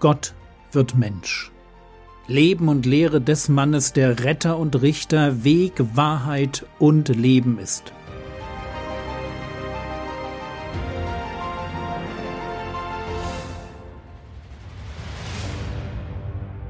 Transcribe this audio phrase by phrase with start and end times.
[0.00, 0.34] Gott
[0.70, 1.50] wird Mensch.
[2.28, 7.92] Leben und Lehre des Mannes, der Retter und Richter, Weg, Wahrheit und Leben ist.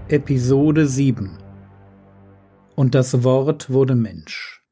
[0.09, 1.37] Episode 7
[2.77, 4.63] Und das Wort wurde Mensch.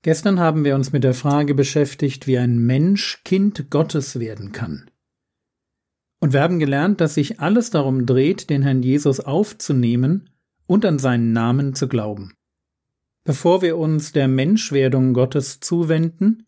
[0.00, 4.90] Gestern haben wir uns mit der Frage beschäftigt, wie ein Mensch Kind Gottes werden kann.
[6.20, 10.28] Und wir haben gelernt, dass sich alles darum dreht, den Herrn Jesus aufzunehmen
[10.66, 12.34] und an seinen Namen zu glauben.
[13.24, 16.46] Bevor wir uns der Menschwerdung Gottes zuwenden,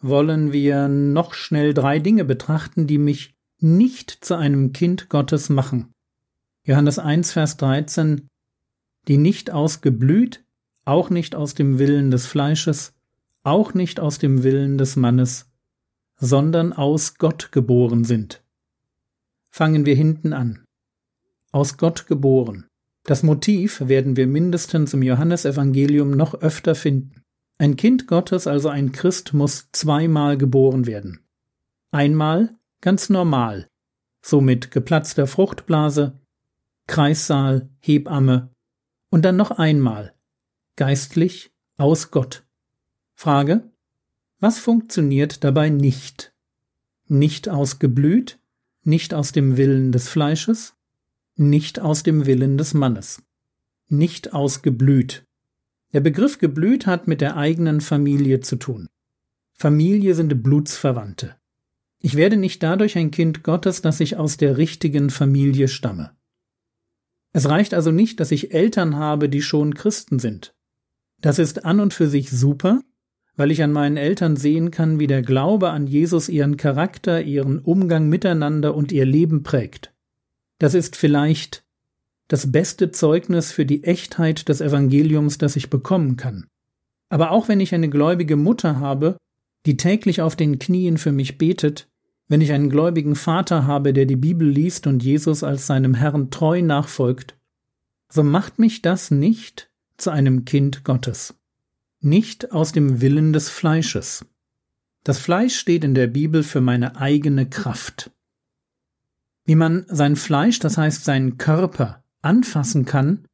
[0.00, 5.92] wollen wir noch schnell drei Dinge betrachten, die mich nicht zu einem Kind Gottes machen.
[6.64, 8.28] Johannes 1, Vers 13,
[9.08, 10.44] die nicht ausgeblüht,
[10.84, 12.94] auch nicht aus dem Willen des Fleisches,
[13.42, 15.50] auch nicht aus dem Willen des Mannes,
[16.16, 18.42] sondern aus Gott geboren sind.
[19.50, 20.64] Fangen wir hinten an.
[21.52, 22.66] Aus Gott geboren.
[23.04, 27.22] Das Motiv werden wir mindestens im Johannesevangelium noch öfter finden.
[27.58, 31.20] Ein Kind Gottes, also ein Christ, muss zweimal geboren werden.
[31.90, 33.68] Einmal ganz normal,
[34.22, 36.18] so mit geplatzter Fruchtblase,
[36.86, 38.50] Kreissaal, Hebamme
[39.10, 40.14] und dann noch einmal,
[40.76, 42.44] geistlich aus Gott.
[43.14, 43.70] Frage,
[44.38, 46.34] was funktioniert dabei nicht?
[47.08, 48.39] Nicht ausgeblüht,
[48.82, 50.74] nicht aus dem Willen des Fleisches,
[51.36, 53.22] nicht aus dem Willen des Mannes,
[53.88, 55.24] nicht ausgeblüht.
[55.92, 58.88] Der Begriff geblüht hat mit der eigenen Familie zu tun.
[59.52, 61.36] Familie sind Blutsverwandte.
[62.00, 66.16] Ich werde nicht dadurch ein Kind Gottes, dass ich aus der richtigen Familie stamme.
[67.32, 70.54] Es reicht also nicht, dass ich Eltern habe, die schon Christen sind.
[71.20, 72.80] Das ist an und für sich super,
[73.40, 77.58] weil ich an meinen Eltern sehen kann, wie der Glaube an Jesus ihren Charakter, ihren
[77.58, 79.94] Umgang miteinander und ihr Leben prägt.
[80.58, 81.64] Das ist vielleicht
[82.28, 86.48] das beste Zeugnis für die Echtheit des Evangeliums, das ich bekommen kann.
[87.08, 89.16] Aber auch wenn ich eine gläubige Mutter habe,
[89.64, 91.88] die täglich auf den Knien für mich betet,
[92.28, 96.30] wenn ich einen gläubigen Vater habe, der die Bibel liest und Jesus als seinem Herrn
[96.30, 97.38] treu nachfolgt,
[98.12, 101.39] so macht mich das nicht zu einem Kind Gottes
[102.00, 104.24] nicht aus dem Willen des Fleisches.
[105.04, 108.10] Das Fleisch steht in der Bibel für meine eigene Kraft.
[109.44, 113.26] Wie man sein Fleisch, das heißt seinen Körper, anfassen kann,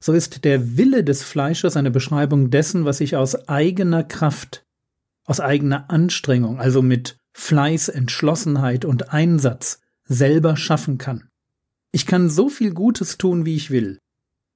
[0.00, 4.64] so ist der Wille des Fleisches eine Beschreibung dessen, was ich aus eigener Kraft,
[5.24, 11.28] aus eigener Anstrengung, also mit Fleiß, Entschlossenheit und Einsatz selber schaffen kann.
[11.92, 13.98] Ich kann so viel Gutes tun, wie ich will.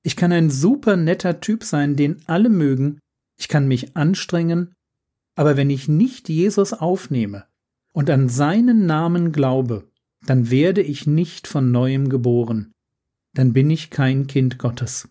[0.02, 2.98] Ich kann ein super netter Typ sein, den alle mögen,
[3.36, 4.74] ich kann mich anstrengen,
[5.34, 7.44] aber wenn ich nicht Jesus aufnehme
[7.92, 9.88] und an seinen Namen glaube,
[10.26, 12.72] dann werde ich nicht von neuem geboren.
[13.34, 15.08] Dann bin ich kein Kind Gottes.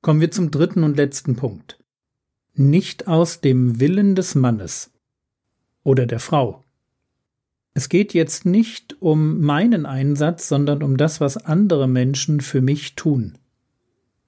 [0.00, 1.78] Kommen wir zum dritten und letzten Punkt.
[2.54, 4.90] Nicht aus dem Willen des Mannes
[5.84, 6.64] oder der Frau.
[7.74, 12.94] Es geht jetzt nicht um meinen Einsatz, sondern um das, was andere Menschen für mich
[12.94, 13.38] tun.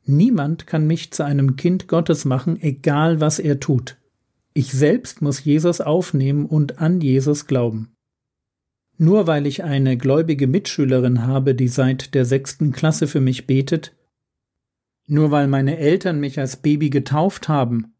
[0.07, 3.97] Niemand kann mich zu einem Kind Gottes machen, egal was er tut.
[4.53, 7.97] Ich selbst muss Jesus aufnehmen und an Jesus glauben.
[8.99, 13.97] Nur weil ich eine gläubige Mitschülerin habe, die seit der sechsten Klasse für mich betet,
[15.07, 17.95] nur weil meine Eltern mich als Baby getauft haben,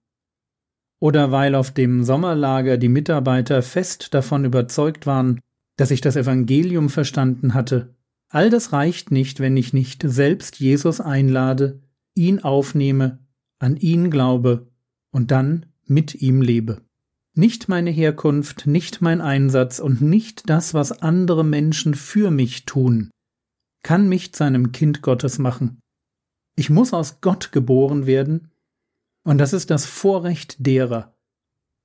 [1.01, 5.41] oder weil auf dem Sommerlager die Mitarbeiter fest davon überzeugt waren,
[5.77, 7.95] dass ich das Evangelium verstanden hatte,
[8.29, 11.81] all das reicht nicht, wenn ich nicht selbst Jesus einlade,
[12.15, 13.19] ihn aufnehme,
[13.59, 14.69] an ihn glaube
[15.11, 16.83] und dann mit ihm lebe.
[17.35, 23.11] Nicht meine Herkunft, nicht mein Einsatz und nicht das, was andere Menschen für mich tun,
[23.83, 25.81] kann mich zu einem Kind Gottes machen.
[26.57, 28.51] Ich muss aus Gott geboren werden,
[29.25, 31.15] und das ist das Vorrecht derer,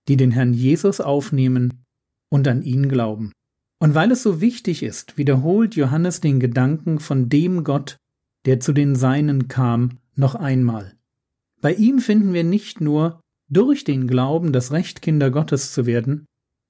[0.08, 1.86] die den Herrn Jesus aufnehmen
[2.30, 3.31] und an ihn glauben.
[3.80, 7.98] Und weil es so wichtig ist, wiederholt Johannes den Gedanken von dem Gott,
[8.46, 10.94] der zu den Seinen kam noch einmal.
[11.62, 16.25] Bei ihm finden wir nicht nur durch den Glauben das Recht, Kinder Gottes zu werden,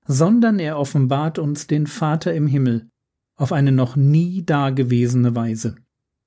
[0.07, 2.87] sondern er offenbart uns den Vater im Himmel
[3.35, 5.75] auf eine noch nie dagewesene Weise.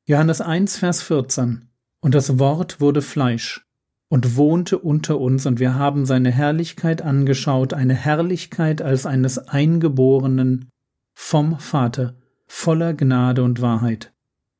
[0.06, 1.68] Johannes 1, Vers 14
[2.00, 3.66] Und das Wort wurde Fleisch
[4.08, 10.70] und wohnte unter uns, und wir haben seine Herrlichkeit angeschaut, eine Herrlichkeit als eines Eingeborenen
[11.14, 12.14] vom Vater,
[12.46, 14.12] voller Gnade und Wahrheit.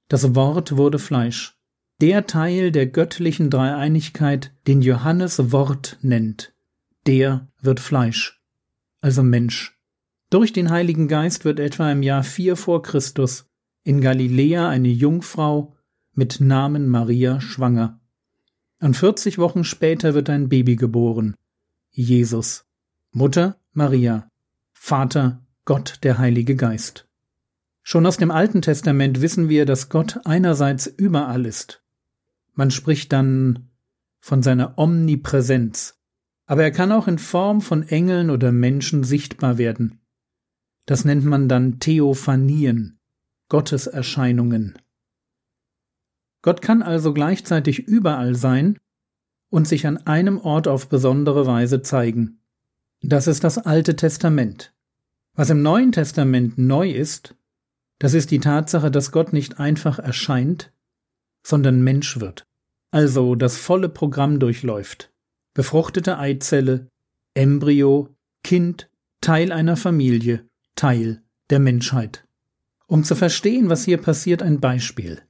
[0.08, 1.56] Das Wort wurde Fleisch
[2.00, 6.54] der Teil der göttlichen Dreieinigkeit, den Johannes Wort nennt,
[7.06, 8.40] der wird Fleisch,
[9.00, 9.78] also Mensch.
[10.30, 13.46] Durch den Heiligen Geist wird etwa im Jahr 4 vor Christus
[13.84, 15.76] in Galiläa eine Jungfrau
[16.14, 18.00] mit Namen Maria schwanger.
[18.80, 21.36] Und 40 Wochen später wird ein Baby geboren,
[21.90, 22.64] Jesus.
[23.12, 24.28] Mutter Maria,
[24.72, 27.06] Vater Gott der Heilige Geist.
[27.82, 31.81] Schon aus dem Alten Testament wissen wir, dass Gott einerseits überall ist.
[32.54, 33.70] Man spricht dann
[34.20, 35.98] von seiner Omnipräsenz,
[36.46, 40.00] aber er kann auch in Form von Engeln oder Menschen sichtbar werden.
[40.86, 42.98] Das nennt man dann Theophanien,
[43.48, 44.78] Gotteserscheinungen.
[46.42, 48.78] Gott kann also gleichzeitig überall sein
[49.48, 52.40] und sich an einem Ort auf besondere Weise zeigen.
[53.00, 54.74] Das ist das Alte Testament.
[55.34, 57.36] Was im Neuen Testament neu ist,
[57.98, 60.72] das ist die Tatsache, dass Gott nicht einfach erscheint,
[61.42, 62.44] sondern Mensch wird,
[62.90, 65.12] also das volle Programm durchläuft.
[65.54, 66.88] Befruchtete Eizelle,
[67.34, 68.08] Embryo,
[68.42, 68.88] Kind,
[69.20, 70.46] Teil einer Familie,
[70.76, 72.26] Teil der Menschheit.
[72.86, 75.22] Um zu verstehen, was hier passiert, ein Beispiel.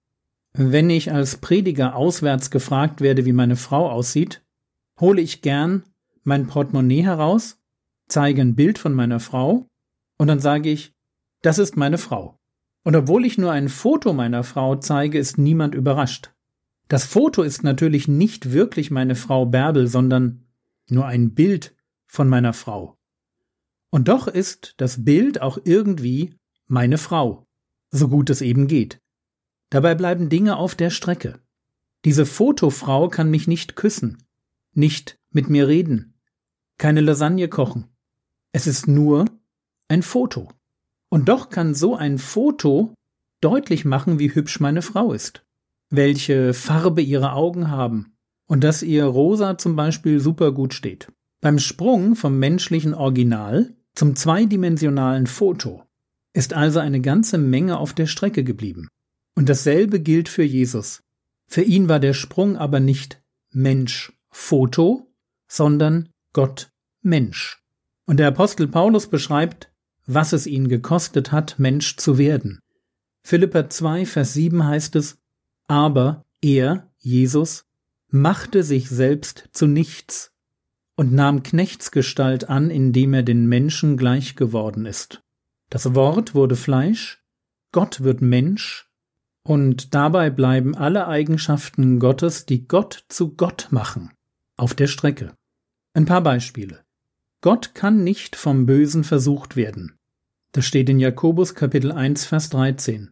[0.53, 4.43] Wenn ich als Prediger auswärts gefragt werde, wie meine Frau aussieht,
[5.01, 5.85] hole ich gern
[6.25, 7.59] mein Portemonnaie heraus,
[8.09, 9.67] zeige ein Bild von meiner Frau
[10.19, 10.93] und dann sage ich,
[11.41, 12.39] das ist meine Frau.
[12.85, 16.33] Und obwohl ich nur ein Foto meiner Frau zeige, ist niemand überrascht.
[16.89, 20.45] Das Foto ist natürlich nicht wirklich meine Frau Bärbel, sondern
[20.89, 21.75] nur ein Bild
[22.07, 22.99] von meiner Frau.
[23.91, 26.35] Und doch ist das Bild auch irgendwie
[26.67, 27.47] meine Frau,
[27.91, 29.01] so gut es eben geht.
[29.71, 31.41] Dabei bleiben Dinge auf der Strecke.
[32.05, 34.25] Diese Fotofrau kann mich nicht küssen,
[34.73, 36.15] nicht mit mir reden,
[36.79, 37.87] keine Lasagne kochen.
[38.53, 39.27] Es ist nur
[39.89, 40.49] ein Foto.
[41.13, 42.95] Und doch kann so ein Foto
[43.43, 45.45] deutlich machen, wie hübsch meine Frau ist,
[45.91, 48.15] welche Farbe ihre Augen haben
[48.47, 51.13] und dass ihr Rosa zum Beispiel super gut steht.
[51.43, 55.83] Beim Sprung vom menschlichen Original zum zweidimensionalen Foto
[56.33, 58.89] ist also eine ganze Menge auf der Strecke geblieben.
[59.35, 61.03] Und dasselbe gilt für Jesus.
[61.47, 65.13] Für ihn war der Sprung aber nicht Mensch Foto,
[65.47, 66.71] sondern Gott
[67.03, 67.63] Mensch.
[68.07, 69.72] Und der Apostel Paulus beschreibt
[70.07, 72.61] was es ihn gekostet hat, Mensch zu werden.
[73.23, 75.19] Philippa 2, Vers 7 heißt es,
[75.69, 77.65] aber er, Jesus,
[78.09, 80.33] machte sich selbst zu nichts
[80.97, 85.23] und nahm Knechtsgestalt an, indem er den Menschen gleich geworden ist.
[85.71, 87.25] Das Wort wurde Fleisch,
[87.73, 88.91] Gott wird Mensch,
[89.45, 94.13] und dabei bleiben alle Eigenschaften Gottes, die Gott zu Gott machen,
[94.57, 95.35] auf der Strecke.
[95.95, 96.85] Ein paar Beispiele.
[97.43, 99.99] Gott kann nicht vom Bösen versucht werden.
[100.53, 103.11] Das steht in Jakobus Kapitel 1 Vers 13.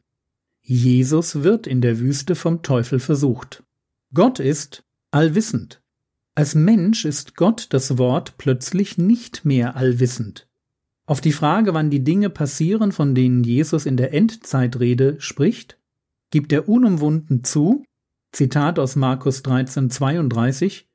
[0.62, 3.65] Jesus wird in der Wüste vom Teufel versucht.
[4.15, 5.82] Gott ist allwissend.
[6.37, 10.47] Als Mensch ist Gott das Wort plötzlich nicht mehr allwissend.
[11.06, 15.77] Auf die Frage, wann die Dinge passieren, von denen Jesus in der Endzeitrede spricht,
[16.31, 17.82] gibt er unumwunden zu,
[18.31, 20.88] Zitat aus Markus 13, 32,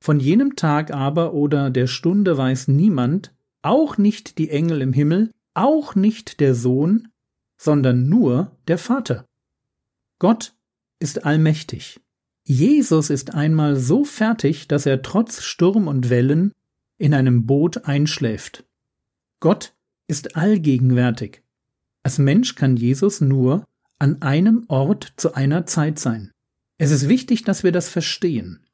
[0.00, 3.32] von jenem Tag aber oder der Stunde weiß niemand,
[3.62, 7.08] auch nicht die Engel im Himmel, auch nicht der Sohn,
[7.58, 9.26] sondern nur der Vater.
[10.18, 10.54] Gott
[10.98, 12.00] ist allmächtig.
[12.44, 16.52] Jesus ist einmal so fertig, dass er trotz Sturm und Wellen
[16.98, 18.64] in einem Boot einschläft.
[19.40, 19.74] Gott
[20.08, 21.42] ist allgegenwärtig.
[22.02, 23.64] Als Mensch kann Jesus nur
[23.98, 26.32] an einem Ort zu einer Zeit sein.
[26.78, 28.66] Es ist wichtig, dass wir das verstehen.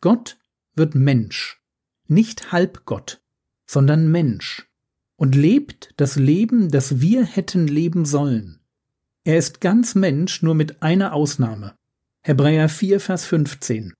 [0.00, 0.38] Gott
[0.74, 1.60] wird Mensch,
[2.06, 3.22] nicht Halbgott,
[3.66, 4.68] sondern Mensch
[5.16, 8.60] und lebt das Leben, das wir hätten leben sollen.
[9.24, 11.74] Er ist ganz Mensch, nur mit einer Ausnahme.
[12.22, 13.94] Hebräer 4, Vers 15.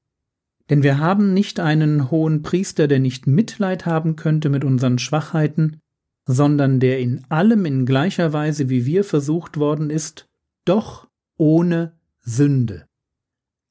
[0.71, 5.81] Denn wir haben nicht einen hohen Priester, der nicht Mitleid haben könnte mit unseren Schwachheiten,
[6.27, 10.29] sondern der in allem in gleicher Weise wie wir versucht worden ist,
[10.65, 12.87] doch ohne Sünde.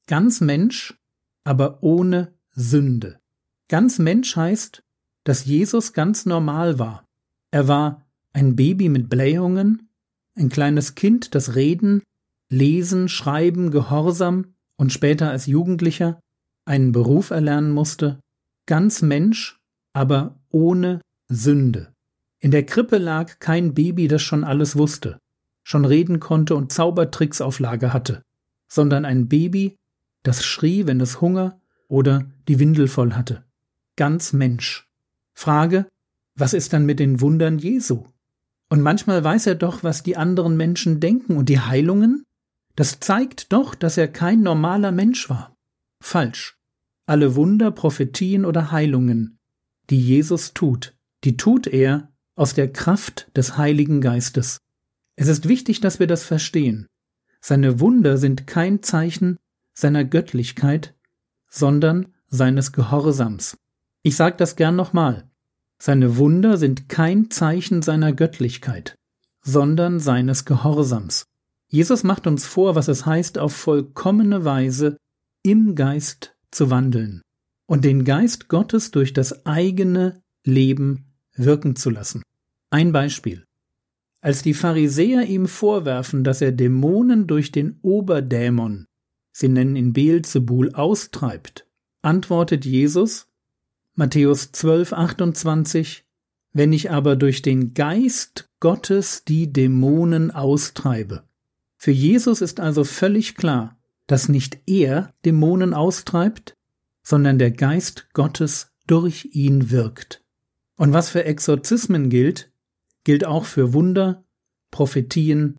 [0.06, 0.94] Ganz Mensch,
[1.42, 3.18] aber ohne Sünde.
[3.68, 4.82] Ganz Mensch heißt,
[5.24, 7.04] dass Jesus ganz normal war.
[7.50, 9.88] Er war ein Baby mit Blähungen,
[10.36, 12.02] ein kleines Kind, das Reden,
[12.50, 16.20] Lesen, Schreiben, Gehorsam und später als Jugendlicher
[16.64, 18.20] einen Beruf erlernen musste,
[18.66, 19.58] ganz Mensch,
[19.92, 21.92] aber ohne Sünde.
[22.40, 25.18] In der Krippe lag kein Baby, das schon alles wusste,
[25.62, 28.22] schon reden konnte und Zaubertricks auf Lager hatte,
[28.68, 29.76] sondern ein Baby,
[30.22, 31.60] das schrie, wenn es Hunger
[31.94, 33.44] oder die Windel voll hatte.
[33.94, 34.88] Ganz Mensch.
[35.32, 35.86] Frage,
[36.34, 38.04] was ist dann mit den Wundern Jesu?
[38.68, 42.24] Und manchmal weiß er doch, was die anderen Menschen denken und die Heilungen?
[42.74, 45.54] Das zeigt doch, dass er kein normaler Mensch war.
[46.00, 46.58] Falsch.
[47.06, 49.38] Alle Wunder, Prophetien oder Heilungen,
[49.88, 54.58] die Jesus tut, die tut er aus der Kraft des Heiligen Geistes.
[55.14, 56.88] Es ist wichtig, dass wir das verstehen.
[57.40, 59.36] Seine Wunder sind kein Zeichen
[59.74, 60.93] seiner Göttlichkeit,
[61.54, 63.56] sondern seines Gehorsams.
[64.02, 65.30] Ich sage das gern nochmal.
[65.78, 68.96] Seine Wunder sind kein Zeichen seiner Göttlichkeit,
[69.40, 71.26] sondern seines Gehorsams.
[71.68, 74.96] Jesus macht uns vor, was es heißt, auf vollkommene Weise
[75.44, 77.22] im Geist zu wandeln
[77.66, 81.04] und den Geist Gottes durch das eigene Leben
[81.36, 82.22] wirken zu lassen.
[82.70, 83.44] Ein Beispiel.
[84.20, 88.86] Als die Pharisäer ihm vorwerfen, dass er Dämonen durch den Oberdämon,
[89.34, 91.66] sie nennen ihn Beelzebul, austreibt,
[92.02, 93.26] antwortet Jesus,
[93.94, 96.04] Matthäus 12, 28,
[96.52, 101.24] wenn ich aber durch den Geist Gottes die Dämonen austreibe.
[101.76, 103.76] Für Jesus ist also völlig klar,
[104.06, 106.54] dass nicht er Dämonen austreibt,
[107.02, 110.22] sondern der Geist Gottes durch ihn wirkt.
[110.76, 112.50] Und was für Exorzismen gilt,
[113.02, 114.24] gilt auch für Wunder,
[114.70, 115.56] Prophetien,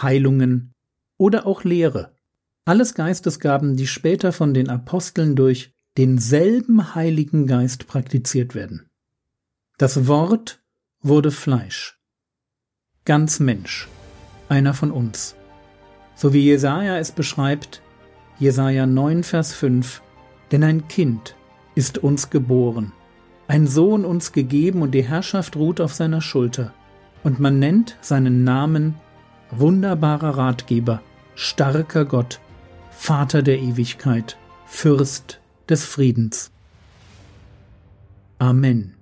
[0.00, 0.72] Heilungen
[1.16, 2.14] oder auch Lehre.
[2.68, 8.90] Alles Geistesgaben, die später von den Aposteln durch denselben Heiligen Geist praktiziert werden.
[9.78, 10.62] Das Wort
[11.00, 11.98] wurde Fleisch.
[13.06, 13.88] Ganz Mensch.
[14.50, 15.34] Einer von uns.
[16.14, 17.80] So wie Jesaja es beschreibt,
[18.38, 20.02] Jesaja 9, Vers 5,
[20.52, 21.36] denn ein Kind
[21.74, 22.92] ist uns geboren,
[23.46, 26.74] ein Sohn uns gegeben und die Herrschaft ruht auf seiner Schulter
[27.24, 28.94] und man nennt seinen Namen
[29.50, 31.00] wunderbarer Ratgeber,
[31.34, 32.40] starker Gott,
[33.00, 34.36] Vater der Ewigkeit,
[34.66, 36.50] Fürst des Friedens.
[38.38, 38.97] Amen.